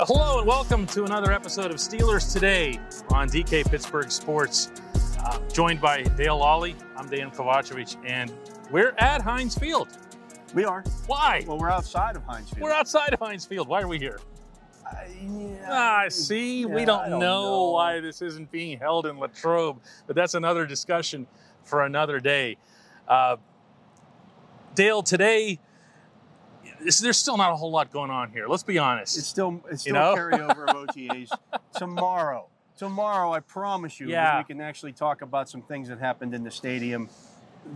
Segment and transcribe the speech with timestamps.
[0.00, 2.78] Hello and welcome to another episode of Steelers Today
[3.10, 4.70] on DK Pittsburgh Sports.
[5.18, 8.32] Uh, joined by Dale Lolley, I'm Dan Kovacevic, and
[8.70, 9.88] we're at Heinz Field.
[10.54, 10.84] We are.
[11.08, 11.44] Why?
[11.48, 12.62] Well, we're outside of Heinz Field.
[12.62, 13.66] We're outside of Heinz Field.
[13.66, 14.20] Why are we here?
[14.86, 15.66] Uh, yeah.
[15.68, 17.70] Ah, see, we don't, don't know, know.
[17.72, 21.26] why this isn't being held in Latrobe, but that's another discussion
[21.64, 22.56] for another day.
[23.08, 23.36] Uh,
[24.76, 25.58] Dale, today,
[26.80, 28.46] this- there's still not a whole lot going on here.
[28.48, 29.16] Let's be honest.
[29.18, 30.14] It's still it's You know?
[30.16, 31.30] carryover of OTAs.
[31.74, 34.38] Tomorrow, tomorrow, I promise you, Yeah.
[34.38, 37.08] we can actually talk about some things that happened in the stadium.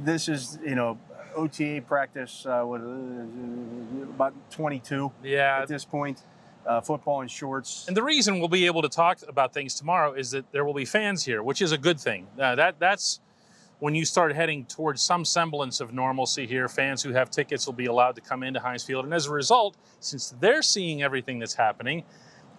[0.04, 0.98] This is you know
[1.34, 2.44] OTA practice.
[2.46, 6.22] Uh, what uh, about 22 yeah, at this point?
[6.64, 7.86] Uh, football in shorts.
[7.88, 10.74] And the reason we'll be able to talk about things tomorrow is that there will
[10.74, 12.28] be fans here, which is a good thing.
[12.40, 13.18] Uh, that that's
[13.82, 16.68] when you start heading towards some semblance of normalcy here.
[16.68, 19.32] Fans who have tickets will be allowed to come into Heinz Field, and as a
[19.32, 22.04] result, since they're seeing everything that's happening,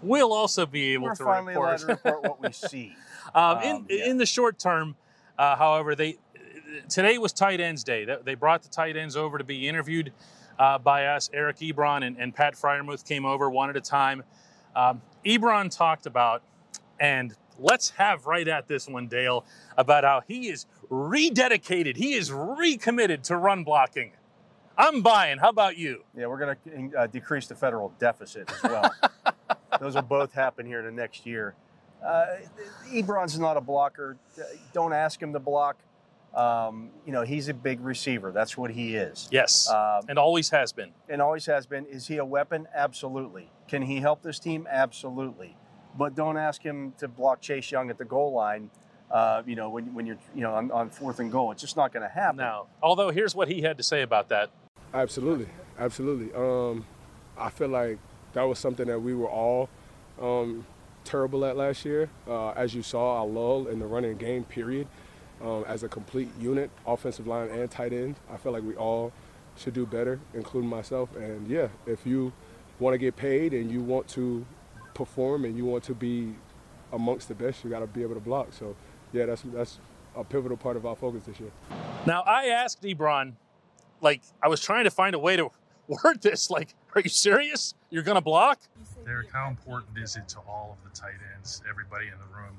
[0.02, 2.04] we'll also be able We're to finally allowed report.
[2.04, 2.94] to report what we see.
[3.34, 4.06] Um, in, Um, yeah.
[4.10, 4.98] in the short term,
[5.40, 6.18] uh, however, they
[6.90, 8.04] today was tight ends day.
[8.04, 10.12] They- They brought the tight ends over to be interviewed
[10.60, 11.30] uh, by us.
[11.34, 14.24] Eric Ebron and, and Pat Freiermuth came over one at a time.
[14.76, 16.44] Um, Ebron talked about,
[17.00, 19.46] and let's have right at this one, Dale,
[19.78, 21.98] about how he is rededicated.
[21.98, 24.12] He is recommitted to run blocking.
[24.78, 25.38] I'm buying.
[25.38, 26.04] How about you?
[26.18, 28.92] Yeah, we're going to uh, decrease the federal deficit as well.
[29.80, 31.56] Those will both happen here in the next year.
[32.04, 32.26] Uh,
[32.92, 34.18] Ebron's not a blocker.
[34.74, 35.78] Don't ask him to block.
[36.34, 38.32] Um, you know, he's a big receiver.
[38.32, 39.30] That's what he is.
[39.32, 40.90] Yes, Um, and always has been.
[41.08, 41.86] and always has been.
[41.86, 42.68] Is he a weapon?
[42.74, 43.52] Absolutely.
[43.68, 44.68] Can he help this team?
[44.70, 45.56] Absolutely.
[45.98, 48.70] But don't ask him to block Chase Young at the goal line.
[49.12, 51.78] Uh, you know, when, when you're you know on, on fourth and goal, it's just
[51.78, 52.38] not going to happen.
[52.38, 52.68] No.
[52.82, 54.50] Although here's what he had to say about that.
[54.94, 56.34] Absolutely, absolutely.
[56.34, 56.86] Um,
[57.38, 58.00] I feel like
[58.34, 59.70] that was something that we were all
[60.20, 60.66] um,
[61.04, 62.10] terrible at last year.
[62.28, 64.44] Uh, as you saw, a lull in the running game.
[64.46, 64.88] Period.
[65.42, 69.12] Um, as a complete unit, offensive line and tight end, I feel like we all
[69.58, 71.14] should do better, including myself.
[71.18, 72.32] And yeah, if you
[72.80, 74.46] want to get paid and you want to
[74.94, 76.36] perform and you want to be
[76.92, 78.54] amongst the best, you got to be able to block.
[78.54, 78.76] So
[79.12, 79.80] yeah, that's that's
[80.16, 81.52] a pivotal part of our focus this year.
[82.06, 83.34] Now, I asked Ebron,
[84.02, 85.50] like, I was trying to find a way to
[86.04, 86.50] word this.
[86.50, 87.74] Like, are you serious?
[87.90, 88.60] You're going to block?
[89.06, 92.58] Derek, how important is it to all of the tight ends, everybody in the room,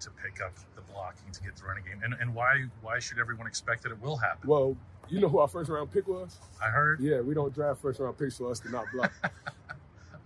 [0.00, 2.00] to pick up the blocking to get the running game?
[2.04, 4.48] And, and why why should everyone expect that it will happen?
[4.48, 4.76] Well,
[5.08, 6.36] you know who our first round pick was?
[6.62, 9.12] I heard Yeah, we don't draft first round picks for us to not block.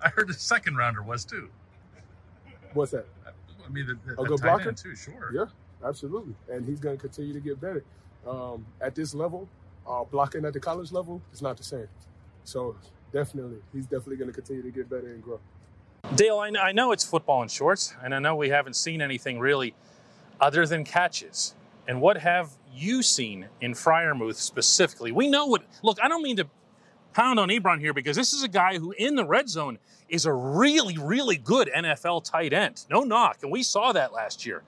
[0.05, 1.49] I heard the second rounder was too.
[2.75, 3.07] What's that?
[3.27, 4.69] I mean, the, the, A the good tight blocker?
[4.69, 5.31] end too, sure.
[5.35, 5.45] Yeah,
[5.87, 6.35] absolutely.
[6.51, 7.85] And he's going to continue to get better.
[8.27, 9.49] Um, at this level,
[9.87, 11.89] uh, blocking at the college level is not the same.
[12.45, 12.77] So
[13.13, 15.41] definitely, he's definitely going to continue to get better and grow.
[16.17, 19.39] Dale, I, I know it's football in shorts, and I know we haven't seen anything
[19.39, 19.75] really
[20.41, 21.55] other than catches.
[21.87, 25.13] And what have you seen in Freiermuth specifically?
[25.13, 25.63] We know what.
[25.83, 26.47] Look, I don't mean to
[27.13, 29.79] pound on Ebron here because this is a guy who, in the red zone,
[30.09, 32.85] is a really, really good NFL tight end.
[32.91, 34.63] No knock, and we saw that last year.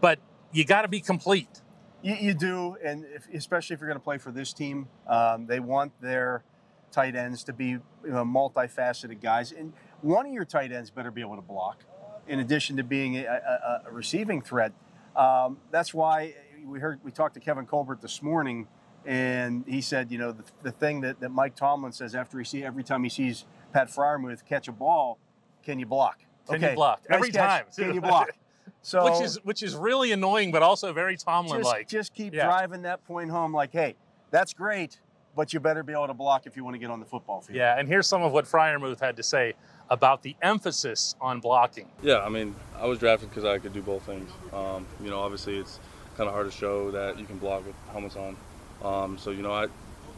[0.00, 0.18] But
[0.52, 1.62] you got to be complete.
[2.02, 5.46] You, you do, and if, especially if you're going to play for this team, um,
[5.46, 6.44] they want their
[6.90, 9.52] tight ends to be you know, multifaceted guys.
[9.52, 11.84] And one of your tight ends better be able to block,
[12.28, 14.72] in addition to being a, a, a receiving threat.
[15.16, 16.34] Um, that's why
[16.64, 18.66] we heard we talked to Kevin Colbert this morning,
[19.06, 22.44] and he said, you know, the, the thing that, that Mike Tomlin says after he
[22.44, 25.18] see every time he sees Pat Freiermuth catch a ball,
[25.62, 26.20] can you block?
[26.48, 27.00] Can you block?
[27.08, 27.48] nice Every catch.
[27.76, 27.86] time.
[27.86, 28.30] Can you block?
[28.80, 31.88] So which is which is really annoying, but also very Tomlin just, like.
[31.88, 32.44] just keep Yeah.
[32.44, 33.54] driving that point home.
[33.54, 33.94] Like, hey,
[34.30, 35.00] that's great,
[35.34, 37.40] but you better be able to block if you want to get on the football
[37.40, 37.56] field.
[37.56, 39.54] Yeah, and here's some of what Freiermuth had to say
[39.88, 41.88] about the emphasis on blocking.
[42.02, 44.30] Yeah, I mean, I was drafted because I could do both things.
[44.52, 45.80] Um, you know, obviously it's
[46.18, 48.36] kind of hard to show that you can block with helmets on.
[48.82, 49.64] Um, so you know, I,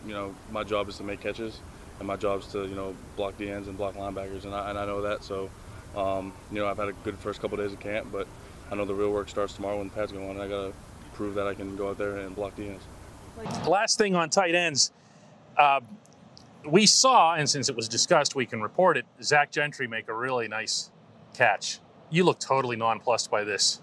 [0.07, 1.61] you know, my job is to make catches,
[1.99, 4.71] and my job is to you know block the ends and block linebackers, and I,
[4.71, 5.25] and I know that.
[5.25, 5.51] So,
[5.97, 8.27] um, you know, I've had a good first couple days of camp, but
[8.71, 10.73] I know the real work starts tomorrow when the pads go on, and I gotta
[11.15, 12.85] prove that I can go out there and block the ends.
[13.67, 14.93] Last thing on tight ends,
[15.59, 15.81] uh,
[16.67, 19.05] we saw, and since it was discussed, we can report it.
[19.23, 20.91] Zach Gentry make a really nice
[21.35, 21.81] catch.
[22.11, 23.81] You look totally nonplussed by this.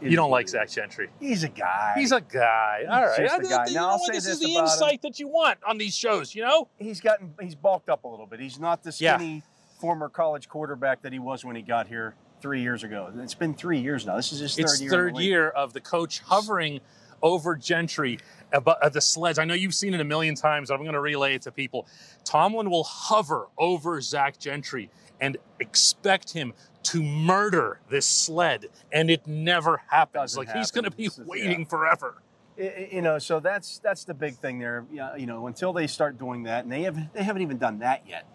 [0.00, 1.08] You don't like Zach Gentry.
[1.20, 1.94] He's a guy.
[1.96, 2.84] He's a guy.
[2.88, 3.16] All right.
[3.18, 3.66] just a I- guy.
[3.68, 4.64] you Now, I'll say this is the about him.
[4.64, 6.68] insight that you want on these shows, you know?
[6.78, 8.40] he's gotten he's bulked up a little bit.
[8.40, 9.16] He's not the Yeah.
[9.16, 9.42] skinny
[9.80, 13.12] former college quarterback that he was when he got here three years ago.
[13.18, 14.16] It's been three years now.
[14.16, 14.90] This is his third it's year.
[14.90, 16.80] third year of the coach hovering
[17.22, 18.18] over Gentry
[18.52, 19.38] about uh, the sleds.
[19.38, 20.70] I know you've seen it a million times.
[20.70, 21.86] I'm going to relay it to people.
[22.24, 26.54] Tomlin will hover over Zach Gentry and expect him
[26.84, 30.32] to murder this sled, and it never happens.
[30.32, 31.66] Doesn't Like he's going to be is- waiting yeah.
[31.66, 32.22] forever.
[32.56, 34.84] You know, so that's that's the big thing there.
[34.90, 38.02] You know, until they start doing that, and they have they haven't even done that
[38.08, 38.26] yet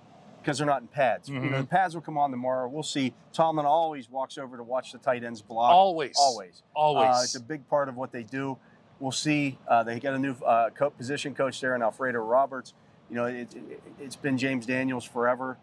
[0.44, 1.30] because they're not in pads.
[1.30, 1.52] Mm-hmm.
[1.52, 2.68] know, the pads will come on tomorrow.
[2.68, 3.14] We'll see.
[3.32, 5.74] Tomlin always walks over to watch the tight ends block.
[5.74, 6.16] Always.
[6.18, 7.08] always, Always.
[7.10, 8.58] Uh, it's a big part of what they do.
[9.04, 9.58] We'll see.
[9.68, 12.74] Uh, they got a new uh, co- position coach there, and Alfredo Roberts.
[13.10, 15.58] You know, it, it, it's been James Daniels forever.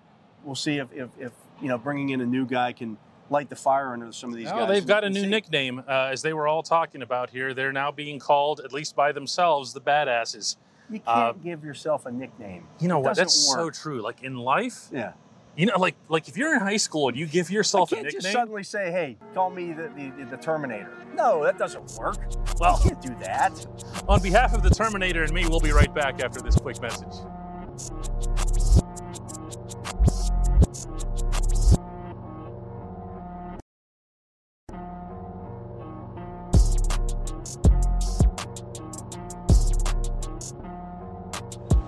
[0.45, 1.33] We'll see if, if, if
[1.63, 2.99] you know bringing in a new guy can
[3.31, 4.69] light the fire under some of these Oh, guys.
[4.69, 5.27] they've got a new see.
[5.27, 7.55] nickname, uh, as they were all talking about here.
[7.55, 10.57] They're now being called, at least by themselves, the badasses.
[10.91, 12.67] You can't uh, give yourself a nickname.
[12.79, 13.17] You know It what?
[13.17, 14.03] That's so true.
[14.03, 15.13] Like in life, Yeah.
[15.57, 18.05] you know, like like if you're in high school and you give yourself a can't
[18.05, 22.19] nickname, just suddenly say, "Hey, call me the, the, the Terminator." No, that doesn't work.
[22.61, 24.05] Well, You can't do that.
[24.07, 27.07] On behalf of the Terminator and me, we'll be right back after this quick message.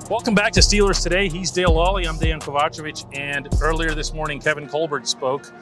[0.08, 1.28] Welcome back to Steelers Today.
[1.28, 2.08] He's Dale Lolley.
[2.08, 3.14] I'm Dan Kovacevic.
[3.14, 5.52] And earlier this morning, Kevin Colbert spoke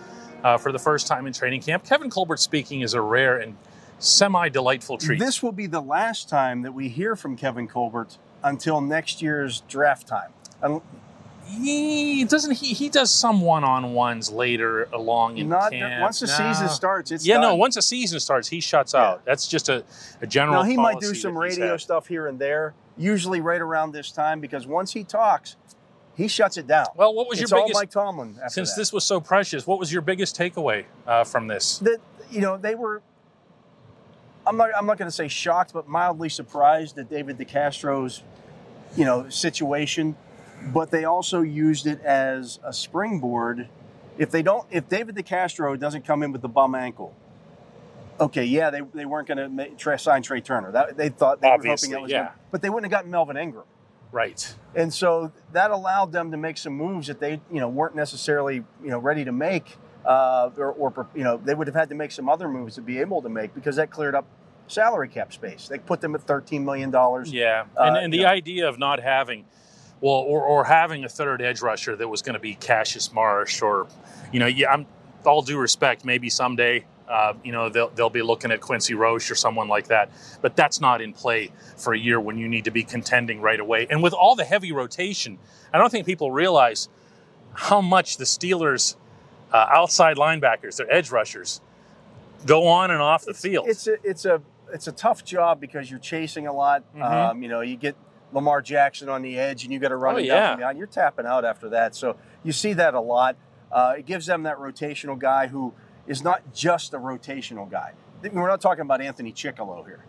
[0.44, 1.84] uh, for the first time in training camp.
[1.84, 3.56] Kevin Colbert speaking is a rare and
[4.00, 5.19] semi delightful treat.
[5.20, 9.61] This will be the last time that we hear from Kevin Colbert until next year's
[9.69, 10.31] draft time.
[10.62, 10.81] Un-
[11.47, 12.52] He doesn't.
[12.52, 16.00] He he does some one-on-ones later along in Not camp.
[16.00, 16.32] once the No.
[16.52, 17.11] season starts.
[17.11, 17.56] It's yeah, no.
[17.56, 19.00] Once a season starts, he shuts Yeah.
[19.02, 19.25] out.
[19.25, 19.82] That's just a,
[20.23, 20.62] a general.
[20.62, 24.41] Now he might do some radio stuff here and there, usually right around this time,
[24.41, 25.56] because once he talks,
[26.14, 26.87] he shuts it down.
[26.94, 27.81] Well, what was it's your biggest?
[27.81, 28.37] Mike Tomlin.
[28.38, 28.81] After since that.
[28.81, 31.79] this was so precious, what was your biggest takeaway uh, from this?
[31.79, 31.99] that
[32.31, 33.02] you know they were
[34.50, 38.23] I'm not I'm not going to say shocked but mildly surprised at David DeCastro's
[38.97, 40.17] you know situation.
[40.75, 43.69] But they also used it as a springboard.
[44.19, 47.14] If they don't if David DeCastro doesn't come in with the bum ankle
[48.20, 50.73] okay yeah they, they weren't going to try sign Trai Turner.
[50.73, 52.32] That they thought they Obviously, were hoping that was yeah.
[52.50, 53.64] but they wouldn't have gotten Melvin Ingram.
[54.12, 54.55] Right.
[54.75, 58.56] and so that allowed them to make some moves that they, you know, weren't necessarily,
[58.82, 61.94] you know, ready to make, uh, or, or, you know, they would have had to
[61.94, 64.26] make some other moves to be able to make because that cleared up
[64.67, 65.69] salary cap space.
[65.69, 67.33] They put them at thirteen million dollars.
[67.33, 68.28] Yeah, Uh, and, and the know.
[68.28, 69.45] idea of not having,
[70.00, 73.62] well, or, or having a third edge rusher that was going to be Cassius Marsh,
[73.62, 73.88] or,
[74.33, 74.87] you know, yeah, I'm
[75.25, 79.30] all due respect, maybe someday, uh, you know, they'll they'll be looking at Quincy Roche
[79.30, 82.64] or someone like that, but that's not in play for a year when you need
[82.64, 83.87] to be contending right away.
[83.90, 85.38] And with all the heavy rotation,
[85.75, 86.88] I don't think people realize
[87.52, 88.97] how much the Steelers'
[89.52, 91.61] uh, outside linebackers, they're edge rushers,
[92.47, 93.66] go on and off the field.
[93.69, 94.40] It's a, it's a,
[94.73, 96.85] it's a tough job because you're chasing a lot.
[96.95, 97.02] Mhm.
[97.30, 97.97] Um, you know, you get
[98.33, 100.57] Lamar Jackson on the edge and you got to run Oh, him yeah.
[100.57, 100.76] down.
[100.76, 101.95] You're tapping out after that.
[101.97, 103.37] So you see that a lot.
[103.73, 105.73] Uh, it gives them that rotational guy who
[106.07, 107.92] is not just a rotational guy.
[108.33, 110.04] We're not talking about Anthony Chickillo here.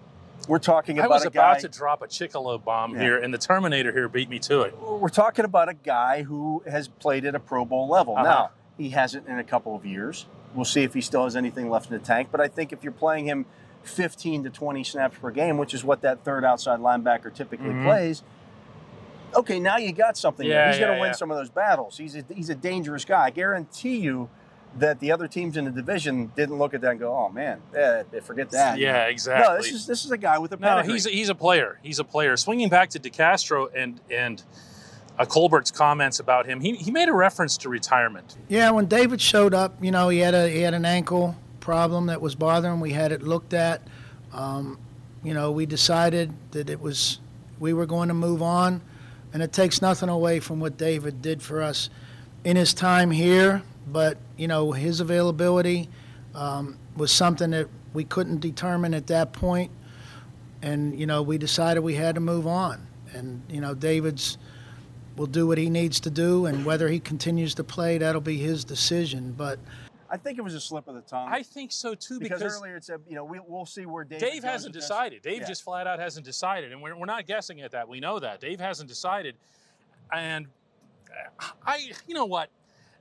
[0.48, 1.60] We're talking about I was a about guy.
[1.62, 3.02] to drop a Chickillo bomb Yeah.
[3.02, 4.76] here, and the Terminator here beat me to it.
[4.80, 8.16] we're talking about a guy who has played at a Pro Bowl level.
[8.16, 8.24] Uh-huh.
[8.24, 10.26] Now, he hasn't in a couple of years.
[10.56, 12.30] We'll see if he still has anything left in the tank.
[12.32, 13.46] But I think if you're playing him
[13.84, 17.86] 15 to 20 snaps per game, which is what that third outside linebacker typically Mhm.
[17.86, 18.24] plays,
[19.36, 20.46] okay, now you got something.
[20.48, 21.16] Yeah, He's going to win yeah.
[21.16, 21.98] some of those battles.
[21.98, 23.26] He's a, he's a dangerous guy.
[23.26, 24.30] I guarantee you
[24.78, 27.60] that the other teams in the division didn't look at that and go, "Oh man,
[27.76, 29.46] eh, forget that." Yeah, exactly.
[29.54, 30.88] No, this is this is a guy with a pedigree.
[30.88, 31.78] No, he's he's a player.
[31.84, 32.38] He's a player.
[32.38, 34.42] Swinging back to DeCastro and and
[35.22, 38.36] uh, Colbert's comments about him, he, he made a reference to retirement.
[38.48, 42.08] Yeah, when David showed up, you know, he had a he had an ankle problem
[42.08, 42.80] that was bothering.
[42.80, 43.82] We had it looked at.
[44.34, 44.80] Um,
[45.24, 47.20] you know, we decided that it was
[47.60, 48.82] we were going to move on,
[49.34, 51.90] and it takes nothing away from what David did for us
[52.44, 53.62] in his time here.
[53.88, 55.88] But you know, his availability
[56.34, 59.70] um, was something that we couldn't determine at that point,
[60.64, 62.88] and you know, we decided we had to move on.
[63.14, 64.40] And you know, David's
[65.16, 68.38] will do what he needs to do, and whether he continues to play, that'll be
[68.38, 69.34] his decision.
[69.38, 69.60] But
[70.10, 71.30] I think it was a slip of the tongue.
[71.32, 74.04] I think so too because, because, earlier it said, you know, we, we'll see where
[74.04, 74.20] Dave.
[74.20, 74.84] Dave hasn't this.
[74.84, 75.22] decided.
[75.22, 75.48] Dave Yeah.
[75.48, 77.88] just flat out hasn't decided, and we're, we're not guessing at that.
[77.88, 79.36] We know that Dave hasn't decided,
[80.14, 80.48] and
[81.40, 82.50] uh, I, you know what?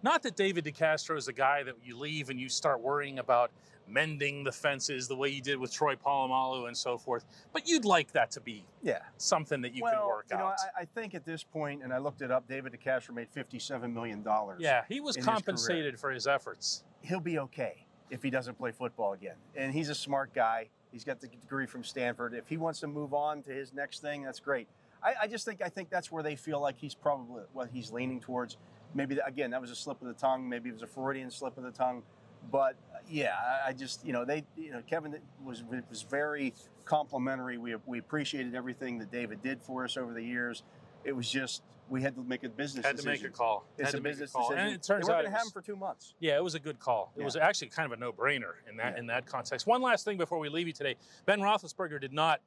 [0.03, 3.51] Not that David DeCastro is the guy that you leave and you start worrying about
[3.91, 7.85] mending the fences the way you did with Troy Polamalu and so forth, but you'd
[7.85, 9.01] like that to be Yeah.
[9.17, 10.55] something that you well, can work you know, out.
[10.77, 13.93] I, I think at this point, and I looked it up, David DeCastro made $57
[13.93, 14.25] million.
[14.59, 16.85] yeah, he was in his compensated for his efforts.
[17.03, 19.37] He'll be okay if he doesn't play football again.
[19.55, 20.69] And he's a smart guy.
[20.93, 22.35] He's got the degree from Stanford.
[22.35, 24.67] If he wants to move on to his next thing, that's great.
[25.03, 27.91] I, I just think I think that's where they feel like he's probably what he's
[27.93, 28.57] leaning towards.
[28.93, 30.49] Maybe again that was a slip of the tongue.
[30.49, 32.03] Maybe it was a Freudian slip of the tongue.
[32.51, 32.77] But
[33.09, 33.35] yeah,
[33.67, 36.55] I, just you know they you know Kevin was was very
[36.85, 37.59] complimentary.
[37.59, 40.63] We we appreciated everything that David did for us over the years.
[41.05, 43.67] It was just we had to make a business Had to make a call.
[43.77, 44.67] It's Had a business call, decision.
[44.67, 46.15] and it turns they out going to have him for two months.
[46.21, 47.13] Yeah, it was a good call.
[47.17, 47.25] It Yeah.
[47.25, 49.01] was actually kind of a no-brainer in that Yeah.
[49.01, 49.67] in that context.
[49.67, 52.41] One last thing before we leave you today: Ben Roethlisberger did not,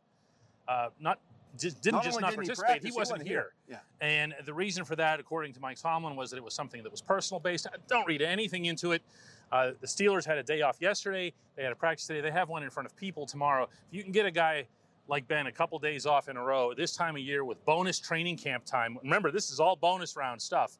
[0.67, 1.19] uh, not
[1.57, 2.81] just, didn't Not just not didn't participate.
[2.81, 3.53] he he wasn't wasn't here.
[3.67, 3.81] here.
[4.01, 6.91] And the reason for that, according to Mike Tomlin, was that it was something that
[6.91, 7.67] was personal based.
[7.87, 9.03] Don't read anything into it.
[9.51, 11.33] Uh, the Steelers had a day off yesterday.
[11.55, 12.21] They had a practice today.
[12.21, 13.63] They have one in front of people tomorrow.
[13.63, 14.67] If you can get a guy
[15.07, 17.99] like Ben a couple days off in a row this time of year with bonus
[17.99, 20.77] training camp time, remember this is all bonus round stuff.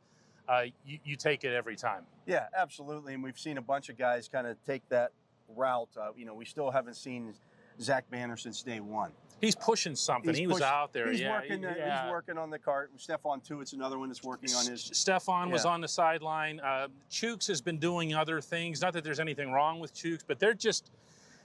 [0.48, 2.04] Uh, you, you take it every time.
[2.26, 3.14] Yeah, absolutely.
[3.14, 5.12] And we've seen a bunch of guys kind of take that
[5.56, 5.90] route.
[6.00, 7.34] Uh, you know, we still haven't seen
[7.80, 9.12] Zach Banner since day one.
[9.44, 10.30] He's pushing something.
[10.30, 11.12] He's he was out there.
[11.12, 11.66] He's yeah, working.
[11.66, 12.04] uh, yeah.
[12.04, 12.92] He's working on the cart.
[12.98, 13.62] Stefen too.
[13.62, 14.82] It's another one that's working on his.
[14.82, 16.60] Stefen was on the sideline.
[16.60, 18.82] Uh, Chuks has been doing other things.
[18.82, 20.92] Not that there's anything wrong with Chuks, but they're just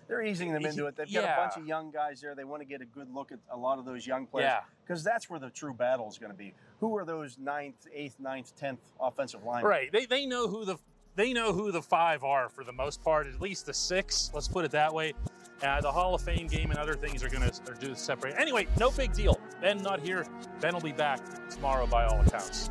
[0.08, 0.96] They're easing them into it.
[0.96, 2.34] They've got a bunch of young guys there.
[2.34, 4.60] They want to get a good look at a lot of those young players yeah.
[4.86, 6.54] because that's where the true battle is going to be.
[6.80, 9.68] Who are those ninth, eighth, ninth, tenth offensive linemen?
[9.68, 9.92] Right.
[9.92, 10.76] They they know who the
[11.14, 13.26] they know who the five are for the most part.
[13.26, 14.30] At least the six.
[14.32, 15.12] Let's put it that way.
[15.62, 18.34] Uh, the Hall of Fame game and other things are going to do separate.
[18.38, 19.40] Anyway, no big deal.
[19.60, 20.24] Ben not here.
[20.60, 22.70] Ben will be back tomorrow by all accounts.